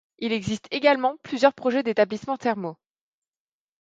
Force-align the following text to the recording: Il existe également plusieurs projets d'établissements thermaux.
Il 0.17 0.31
existe 0.31 0.67
également 0.71 1.17
plusieurs 1.21 1.53
projets 1.53 1.83
d'établissements 1.83 2.35
thermaux. 2.35 2.75